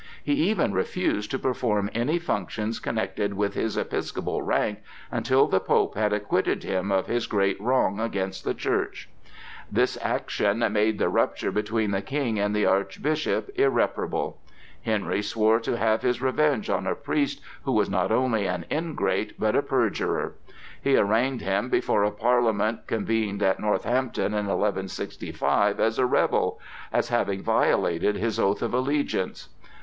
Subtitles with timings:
[0.23, 4.79] He even refused to perform any functions connected with his episcopal rank
[5.11, 9.09] until the Pope had acquitted him of his great wrong against the Church.
[9.71, 14.39] This action made the rupture between the King and the Archbishop irreparable.
[14.81, 19.39] Henry swore to have his revenge on a priest who was not only an ingrate
[19.39, 20.33] but a perjurer.
[20.83, 26.59] He arraigned him before a parliament convened at Northampton in 1165 as a rebel,
[26.91, 29.49] as having violated his oath of allegiance.